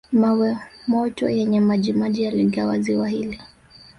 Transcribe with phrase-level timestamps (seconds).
[0.21, 0.49] Mawe
[0.91, 3.39] moto yenye majimaji yaligawa ziwa hili